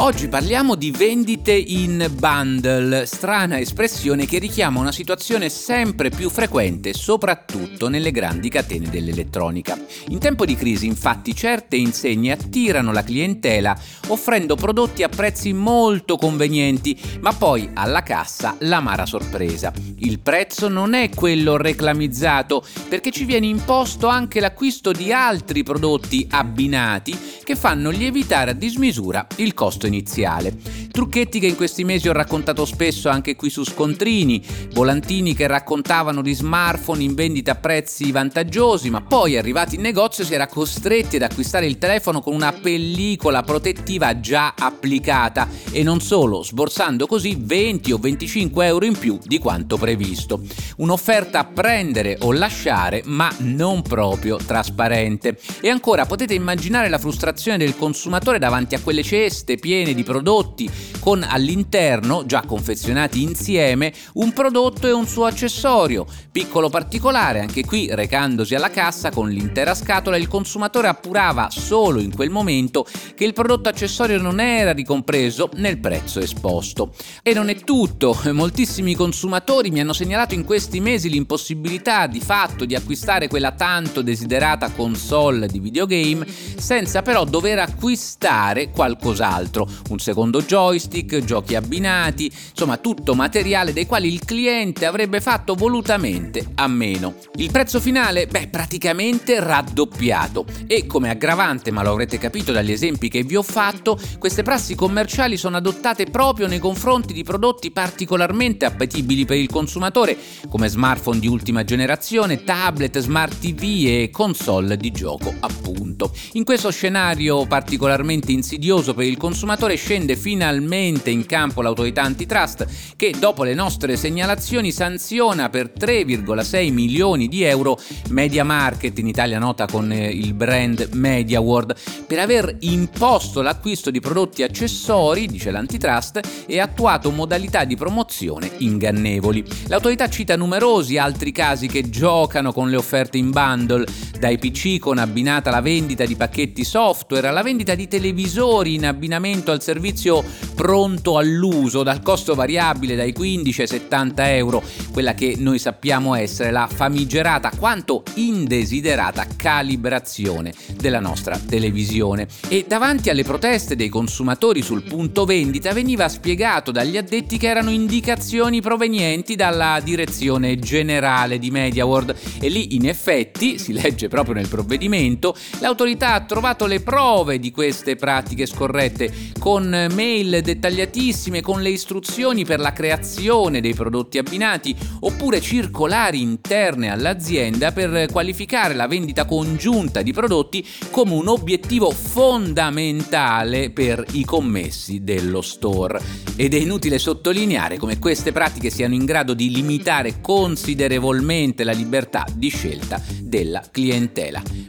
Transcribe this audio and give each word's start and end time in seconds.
Oggi 0.00 0.28
parliamo 0.28 0.76
di 0.76 0.92
vendite 0.92 1.52
in 1.52 2.08
bundle, 2.16 3.04
strana 3.04 3.58
espressione 3.58 4.26
che 4.26 4.38
richiama 4.38 4.78
una 4.78 4.92
situazione 4.92 5.48
sempre 5.48 6.08
più 6.08 6.30
frequente, 6.30 6.94
soprattutto 6.94 7.88
nelle 7.88 8.12
grandi 8.12 8.48
catene 8.48 8.88
dell'elettronica. 8.88 9.76
In 10.10 10.20
tempo 10.20 10.44
di 10.44 10.54
crisi, 10.54 10.86
infatti, 10.86 11.34
certe 11.34 11.74
insegne 11.74 12.30
attirano 12.30 12.92
la 12.92 13.02
clientela 13.02 13.76
offrendo 14.06 14.54
prodotti 14.54 15.02
a 15.02 15.08
prezzi 15.08 15.52
molto 15.52 16.16
convenienti, 16.16 16.96
ma 17.20 17.32
poi 17.32 17.68
alla 17.74 18.04
cassa 18.04 18.54
l'amara 18.60 19.04
sorpresa. 19.04 19.72
Il 19.96 20.20
prezzo 20.20 20.68
non 20.68 20.94
è 20.94 21.10
quello 21.10 21.56
reclamizzato 21.56 22.64
perché 22.88 23.10
ci 23.10 23.24
viene 23.24 23.46
imposto 23.46 24.06
anche 24.06 24.38
l'acquisto 24.38 24.92
di 24.92 25.12
altri 25.12 25.64
prodotti 25.64 26.24
abbinati 26.30 27.18
che 27.42 27.56
fanno 27.56 27.90
lievitare 27.90 28.52
a 28.52 28.54
dismisura 28.54 29.26
il 29.36 29.54
costo 29.54 29.87
iniziale. 29.88 30.56
Trucchetti 30.90 31.40
che 31.40 31.46
in 31.46 31.56
questi 31.56 31.84
mesi 31.84 32.08
ho 32.08 32.12
raccontato 32.12 32.64
spesso 32.64 33.08
anche 33.08 33.34
qui 33.34 33.50
su 33.50 33.64
Scontrini, 33.64 34.44
volantini 34.72 35.34
che 35.34 35.46
raccontavano 35.46 36.22
di 36.22 36.34
smartphone 36.34 37.02
in 37.02 37.14
vendita 37.14 37.52
a 37.52 37.56
prezzi 37.56 38.12
vantaggiosi, 38.12 38.90
ma 38.90 39.00
poi 39.00 39.36
arrivati 39.36 39.76
in 39.76 39.80
negozio 39.80 40.24
si 40.24 40.34
era 40.34 40.46
costretti 40.46 41.16
ad 41.16 41.22
acquistare 41.22 41.66
il 41.66 41.78
telefono 41.78 42.20
con 42.20 42.34
una 42.34 42.52
pellicola 42.52 43.42
protettiva 43.42 44.20
già 44.20 44.54
applicata 44.58 45.48
e 45.70 45.82
non 45.82 46.00
solo, 46.00 46.42
sborsando 46.42 47.06
così 47.06 47.36
20 47.38 47.92
o 47.92 47.98
25 47.98 48.66
euro 48.66 48.84
in 48.84 48.98
più 48.98 49.18
di 49.22 49.38
quanto 49.38 49.76
previsto. 49.76 50.40
Un'offerta 50.76 51.40
a 51.40 51.44
prendere 51.44 52.18
o 52.20 52.32
lasciare, 52.32 53.02
ma 53.04 53.32
non 53.38 53.82
proprio 53.82 54.36
trasparente. 54.36 55.38
E 55.60 55.68
ancora 55.68 56.06
potete 56.06 56.34
immaginare 56.34 56.88
la 56.88 56.98
frustrazione 56.98 57.58
del 57.58 57.76
consumatore 57.76 58.38
davanti 58.38 58.74
a 58.74 58.80
quelle 58.80 59.02
ceste 59.02 59.56
piene 59.56 59.77
di 59.82 60.02
prodotti 60.02 60.70
con 61.00 61.22
all'interno, 61.22 62.26
già 62.26 62.42
confezionati 62.46 63.22
insieme, 63.22 63.92
un 64.14 64.32
prodotto 64.32 64.86
e 64.86 64.92
un 64.92 65.06
suo 65.06 65.24
accessorio. 65.24 66.06
Piccolo 66.30 66.68
particolare, 66.68 67.40
anche 67.40 67.64
qui 67.64 67.88
recandosi 67.90 68.54
alla 68.54 68.70
cassa 68.70 69.10
con 69.10 69.28
l'intera 69.28 69.74
scatola, 69.74 70.16
il 70.16 70.28
consumatore 70.28 70.88
appurava 70.88 71.48
solo 71.50 72.00
in 72.00 72.14
quel 72.14 72.30
momento 72.30 72.86
che 73.14 73.24
il 73.24 73.32
prodotto 73.32 73.68
accessorio 73.68 74.20
non 74.20 74.40
era 74.40 74.72
ricompreso 74.72 75.50
nel 75.54 75.78
prezzo 75.78 76.20
esposto. 76.20 76.92
E 77.22 77.32
non 77.32 77.48
è 77.48 77.56
tutto, 77.56 78.18
moltissimi 78.32 78.94
consumatori 78.94 79.70
mi 79.70 79.80
hanno 79.80 79.92
segnalato 79.92 80.34
in 80.34 80.44
questi 80.44 80.80
mesi 80.80 81.08
l'impossibilità 81.08 82.06
di 82.06 82.20
fatto 82.20 82.64
di 82.64 82.74
acquistare 82.74 83.28
quella 83.28 83.52
tanto 83.52 84.02
desiderata 84.02 84.70
console 84.70 85.46
di 85.46 85.58
videogame 85.58 86.26
senza 86.56 87.02
però 87.02 87.24
dover 87.24 87.58
acquistare 87.58 88.70
qualcos'altro, 88.70 89.67
un 89.90 89.98
secondo 89.98 90.42
joystick, 90.42 91.24
giochi 91.24 91.54
abbinati, 91.54 92.30
insomma 92.50 92.76
tutto 92.76 93.14
materiale 93.14 93.72
dei 93.72 93.86
quali 93.86 94.12
il 94.12 94.24
cliente 94.24 94.86
avrebbe 94.86 95.20
fatto 95.20 95.54
volutamente 95.54 96.46
a 96.54 96.66
meno. 96.66 97.14
Il 97.36 97.50
prezzo 97.50 97.80
finale? 97.80 98.26
Beh, 98.26 98.48
praticamente 98.48 99.40
raddoppiato 99.40 100.44
e 100.66 100.86
come 100.86 101.10
aggravante, 101.10 101.70
ma 101.70 101.82
lo 101.82 101.92
avrete 101.92 102.18
capito 102.18 102.52
dagli 102.52 102.72
esempi 102.72 103.08
che 103.08 103.22
vi 103.22 103.36
ho 103.36 103.42
fatto, 103.42 103.98
queste 104.18 104.42
prassi 104.42 104.74
commerciali 104.74 105.36
sono 105.36 105.56
adottate 105.56 106.06
proprio 106.06 106.46
nei 106.46 106.58
confronti 106.58 107.12
di 107.12 107.22
prodotti 107.22 107.70
particolarmente 107.70 108.64
appetibili 108.64 109.24
per 109.24 109.36
il 109.36 109.48
consumatore, 109.48 110.16
come 110.48 110.68
smartphone 110.68 111.18
di 111.18 111.28
ultima 111.28 111.64
generazione, 111.64 112.44
tablet, 112.44 112.98
smart 112.98 113.38
TV 113.38 113.84
e 113.86 114.10
console 114.10 114.76
di 114.76 114.90
gioco, 114.90 115.34
appunto. 115.40 115.87
In 116.32 116.44
questo 116.44 116.70
scenario 116.70 117.46
particolarmente 117.46 118.32
insidioso 118.32 118.94
per 118.94 119.06
il 119.06 119.16
consumatore 119.16 119.76
scende 119.76 120.16
finalmente 120.16 121.10
in 121.10 121.24
campo 121.26 121.62
l'autorità 121.62 122.02
antitrust 122.02 122.66
che 122.96 123.14
dopo 123.18 123.44
le 123.44 123.54
nostre 123.54 123.96
segnalazioni 123.96 124.70
sanziona 124.70 125.48
per 125.48 125.72
3,6 125.78 126.72
milioni 126.72 127.28
di 127.28 127.42
euro 127.42 127.78
Media 128.10 128.44
Market, 128.44 128.98
in 128.98 129.06
Italia 129.06 129.38
nota 129.38 129.66
con 129.66 129.90
eh, 129.90 130.08
il 130.08 130.34
brand 130.34 130.90
MediaWorld, 130.92 131.74
per 132.06 132.18
aver 132.18 132.56
imposto 132.60 133.42
l'acquisto 133.42 133.90
di 133.90 134.00
prodotti 134.00 134.42
accessori, 134.42 135.26
dice 135.26 135.50
l'antitrust, 135.50 136.20
e 136.46 136.60
attuato 136.60 137.10
modalità 137.10 137.64
di 137.64 137.76
promozione 137.76 138.50
ingannevoli. 138.58 139.44
L'autorità 139.66 140.08
cita 140.08 140.36
numerosi 140.36 140.98
altri 140.98 141.32
casi 141.32 141.66
che 141.66 141.88
giocano 141.88 142.52
con 142.52 142.70
le 142.70 142.76
offerte 142.76 143.18
in 143.18 143.30
bundle, 143.30 143.86
dai 144.18 144.38
PC 144.38 144.78
con 144.78 144.98
abbinata 144.98 145.50
la 145.50 145.60
vendita 145.60 146.04
di 146.04 146.16
pacchetti 146.16 146.64
software 146.64 147.28
alla 147.28 147.42
vendita 147.42 147.74
di 147.74 147.86
televisori 147.86 148.74
in 148.74 148.86
abbinamento 148.86 149.52
al 149.52 149.62
servizio 149.62 150.24
pronto 150.54 151.18
all'uso 151.18 151.82
dal 151.82 152.02
costo 152.02 152.34
variabile 152.34 152.96
dai 152.96 153.12
15 153.12 153.60
ai 153.60 153.66
70 153.66 154.34
euro, 154.34 154.62
quella 154.92 155.14
che 155.14 155.36
noi 155.38 155.58
sappiamo 155.58 156.14
essere 156.14 156.50
la 156.50 156.66
famigerata 156.66 157.52
quanto 157.56 158.02
indesiderata 158.14 159.26
calibrazione 159.36 160.52
della 160.76 161.00
nostra 161.00 161.38
televisione. 161.38 162.26
E 162.48 162.64
davanti 162.66 163.10
alle 163.10 163.22
proteste 163.22 163.76
dei 163.76 163.88
consumatori 163.88 164.62
sul 164.62 164.82
punto 164.82 165.24
vendita 165.24 165.72
veniva 165.72 166.08
spiegato 166.08 166.72
dagli 166.72 166.96
addetti 166.96 167.38
che 167.38 167.48
erano 167.48 167.70
indicazioni 167.70 168.60
provenienti 168.60 169.36
dalla 169.36 169.80
direzione 169.82 170.58
generale 170.58 171.38
di 171.38 171.50
MediaWorld 171.50 172.16
e 172.40 172.48
lì 172.48 172.74
in 172.74 172.88
effetti, 172.88 173.58
si 173.58 173.72
legge 173.72 174.07
proprio 174.08 174.34
nel 174.34 174.48
provvedimento, 174.48 175.36
l'autorità 175.60 176.14
ha 176.14 176.24
trovato 176.24 176.66
le 176.66 176.80
prove 176.80 177.38
di 177.38 177.50
queste 177.50 177.96
pratiche 177.96 178.46
scorrette 178.46 179.12
con 179.38 179.88
mail 179.94 180.40
dettagliatissime, 180.42 181.40
con 181.40 181.62
le 181.62 181.70
istruzioni 181.70 182.44
per 182.44 182.60
la 182.60 182.72
creazione 182.72 183.60
dei 183.60 183.74
prodotti 183.74 184.18
abbinati 184.18 184.74
oppure 185.00 185.40
circolari 185.40 186.20
interne 186.20 186.90
all'azienda 186.90 187.72
per 187.72 188.08
qualificare 188.10 188.74
la 188.74 188.86
vendita 188.86 189.24
congiunta 189.24 190.02
di 190.02 190.12
prodotti 190.12 190.66
come 190.90 191.14
un 191.14 191.28
obiettivo 191.28 191.90
fondamentale 191.90 193.70
per 193.70 194.04
i 194.12 194.24
commessi 194.24 195.02
dello 195.04 195.42
store. 195.42 196.00
Ed 196.36 196.54
è 196.54 196.58
inutile 196.58 196.98
sottolineare 196.98 197.76
come 197.76 197.98
queste 197.98 198.32
pratiche 198.32 198.70
siano 198.70 198.94
in 198.94 199.04
grado 199.04 199.34
di 199.34 199.50
limitare 199.50 200.20
considerevolmente 200.20 201.64
la 201.64 201.72
libertà 201.72 202.24
di 202.32 202.48
scelta 202.48 203.00
della 203.20 203.62
clientela. 203.70 203.97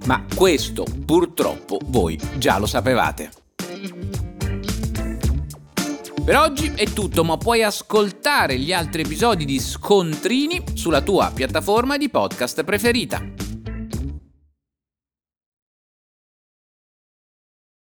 Ma 0.05 0.25
questo 0.33 0.85
purtroppo 1.05 1.79
voi 1.85 2.19
già 2.37 2.57
lo 2.57 2.65
sapevate. 2.65 3.31
Per 6.23 6.37
oggi 6.37 6.71
è 6.75 6.85
tutto, 6.85 7.23
ma 7.23 7.37
puoi 7.37 7.63
ascoltare 7.63 8.57
gli 8.59 8.71
altri 8.71 9.01
episodi 9.01 9.45
di 9.45 9.59
Scontrini 9.59 10.63
sulla 10.73 11.01
tua 11.01 11.31
piattaforma 11.33 11.97
di 11.97 12.09
podcast 12.09 12.63
preferita. 12.63 13.38